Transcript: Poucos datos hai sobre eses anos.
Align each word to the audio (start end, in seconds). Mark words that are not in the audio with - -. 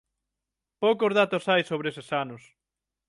Poucos 0.83 1.11
datos 1.19 1.43
hai 1.49 1.61
sobre 1.65 1.87
eses 1.91 2.09
anos. 2.23 2.43